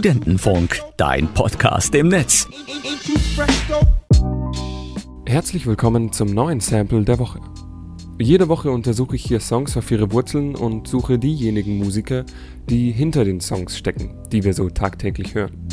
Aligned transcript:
Studentenfunk, 0.00 0.80
dein 0.96 1.28
Podcast 1.34 1.94
im 1.94 2.08
Netz. 2.08 2.48
Herzlich 5.26 5.66
willkommen 5.66 6.10
zum 6.10 6.28
neuen 6.28 6.60
Sample 6.60 7.04
der 7.04 7.18
Woche. 7.18 7.38
Jede 8.18 8.48
Woche 8.48 8.70
untersuche 8.70 9.16
ich 9.16 9.24
hier 9.24 9.40
Songs 9.40 9.76
auf 9.76 9.90
ihre 9.90 10.10
Wurzeln 10.10 10.56
und 10.56 10.88
suche 10.88 11.18
diejenigen 11.18 11.76
Musiker, 11.76 12.24
die 12.70 12.92
hinter 12.92 13.26
den 13.26 13.40
Songs 13.40 13.76
stecken, 13.76 14.16
die 14.32 14.42
wir 14.42 14.54
so 14.54 14.70
tagtäglich 14.70 15.34
hören. 15.34 15.68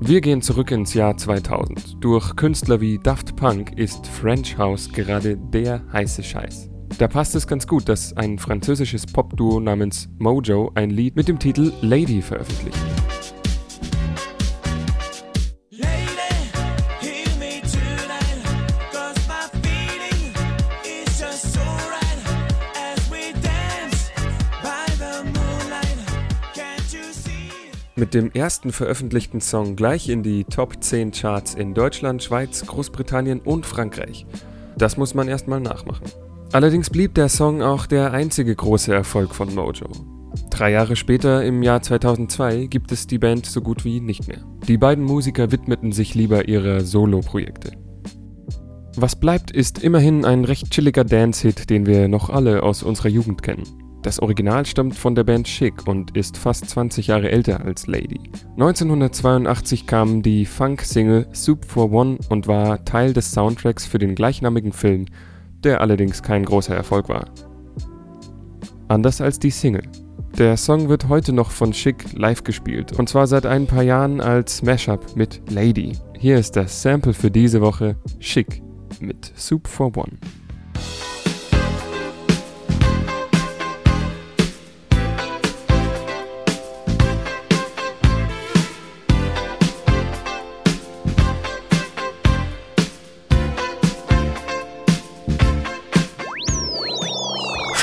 Wir 0.00 0.20
gehen 0.20 0.42
zurück 0.42 0.70
ins 0.70 0.94
Jahr 0.94 1.16
2000. 1.16 1.96
Durch 1.98 2.36
Künstler 2.36 2.80
wie 2.80 3.00
Daft 3.00 3.34
Punk 3.34 3.76
ist 3.76 4.06
French 4.06 4.56
House 4.58 4.92
gerade 4.92 5.36
der 5.36 5.82
heiße 5.92 6.22
Scheiß. 6.22 6.70
Da 6.98 7.08
passt 7.08 7.34
es 7.34 7.46
ganz 7.46 7.66
gut, 7.66 7.90
dass 7.90 8.16
ein 8.16 8.38
französisches 8.38 9.04
Popduo 9.04 9.60
namens 9.60 10.08
Mojo 10.18 10.72
ein 10.74 10.88
Lied 10.88 11.14
mit 11.14 11.28
dem 11.28 11.38
Titel 11.38 11.70
Lady 11.82 12.22
veröffentlicht. 12.22 12.78
Mit 27.98 28.14
dem 28.14 28.30
ersten 28.32 28.72
veröffentlichten 28.72 29.42
Song 29.42 29.76
gleich 29.76 30.08
in 30.08 30.22
die 30.22 30.44
Top 30.44 30.82
10 30.82 31.12
Charts 31.12 31.54
in 31.54 31.74
Deutschland, 31.74 32.22
Schweiz, 32.22 32.64
Großbritannien 32.64 33.40
und 33.40 33.66
Frankreich. 33.66 34.24
Das 34.78 34.96
muss 34.96 35.14
man 35.14 35.28
erstmal 35.28 35.60
nachmachen. 35.60 36.04
Allerdings 36.52 36.90
blieb 36.90 37.14
der 37.14 37.28
Song 37.28 37.62
auch 37.62 37.86
der 37.86 38.12
einzige 38.12 38.54
große 38.54 38.94
Erfolg 38.94 39.34
von 39.34 39.54
Mojo. 39.54 39.88
Drei 40.50 40.70
Jahre 40.70 40.96
später, 40.96 41.44
im 41.44 41.62
Jahr 41.62 41.82
2002, 41.82 42.66
gibt 42.66 42.92
es 42.92 43.06
die 43.06 43.18
Band 43.18 43.46
so 43.46 43.60
gut 43.60 43.84
wie 43.84 44.00
nicht 44.00 44.28
mehr. 44.28 44.38
Die 44.68 44.78
beiden 44.78 45.04
Musiker 45.04 45.50
widmeten 45.50 45.92
sich 45.92 46.14
lieber 46.14 46.48
ihrer 46.48 46.80
Solo-Projekte. 46.80 47.72
Was 48.96 49.16
bleibt, 49.16 49.50
ist 49.50 49.82
immerhin 49.82 50.24
ein 50.24 50.44
recht 50.44 50.70
chilliger 50.70 51.04
Dance-Hit, 51.04 51.68
den 51.68 51.84
wir 51.84 52.08
noch 52.08 52.30
alle 52.30 52.62
aus 52.62 52.82
unserer 52.82 53.08
Jugend 53.08 53.42
kennen. 53.42 53.64
Das 54.02 54.20
Original 54.20 54.64
stammt 54.64 54.94
von 54.94 55.14
der 55.14 55.24
Band 55.24 55.46
Chic 55.48 55.86
und 55.86 56.16
ist 56.16 56.36
fast 56.36 56.70
20 56.70 57.08
Jahre 57.08 57.30
älter 57.30 57.64
als 57.64 57.88
Lady. 57.88 58.20
1982 58.52 59.86
kam 59.86 60.22
die 60.22 60.46
Funk-Single 60.46 61.26
Soup 61.34 61.64
for 61.64 61.90
One 61.92 62.18
und 62.28 62.46
war 62.46 62.84
Teil 62.84 63.12
des 63.12 63.32
Soundtracks 63.32 63.84
für 63.84 63.98
den 63.98 64.14
gleichnamigen 64.14 64.72
Film, 64.72 65.06
der 65.64 65.80
allerdings 65.80 66.22
kein 66.22 66.44
großer 66.44 66.74
Erfolg 66.74 67.08
war. 67.08 67.26
Anders 68.88 69.20
als 69.20 69.38
die 69.38 69.50
Single. 69.50 69.82
Der 70.38 70.56
Song 70.56 70.88
wird 70.88 71.08
heute 71.08 71.32
noch 71.32 71.50
von 71.50 71.72
Chic 71.72 72.12
live 72.12 72.44
gespielt 72.44 72.98
und 72.98 73.08
zwar 73.08 73.26
seit 73.26 73.46
ein 73.46 73.66
paar 73.66 73.82
Jahren 73.82 74.20
als 74.20 74.62
Mashup 74.62 75.16
mit 75.16 75.40
Lady. 75.50 75.92
Hier 76.18 76.38
ist 76.38 76.56
das 76.56 76.82
Sample 76.82 77.14
für 77.14 77.30
diese 77.30 77.60
Woche 77.60 77.96
Chic 78.20 78.62
mit 79.00 79.32
Soup 79.34 79.66
for 79.66 79.96
One. 79.96 80.18